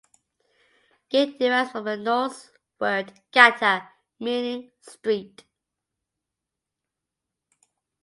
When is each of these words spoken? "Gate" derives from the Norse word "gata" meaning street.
"Gate" 1.09 1.37
derives 1.37 1.73
from 1.73 1.83
the 1.85 1.95
Norse 1.95 2.49
word 2.79 3.13
"gata" 3.31 3.87
meaning 4.19 4.71
street. 4.79 5.43